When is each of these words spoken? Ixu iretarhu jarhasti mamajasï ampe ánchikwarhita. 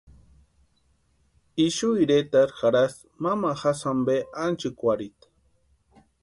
Ixu 1.65 1.89
iretarhu 2.05 2.57
jarhasti 2.61 3.11
mamajasï 3.27 3.87
ampe 3.93 4.17
ánchikwarhita. 4.47 5.31